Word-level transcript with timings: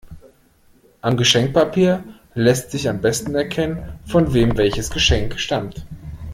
Am 1.01 1.15
Geschenkpapier 1.15 2.03
lässt 2.33 2.71
sich 2.71 2.89
am 2.89 3.01
besten 3.01 3.35
erkennen, 3.35 3.99
von 4.07 4.33
wem 4.33 4.57
welches 4.57 4.89
Geschenk 4.89 5.39
stammt. 5.39 5.85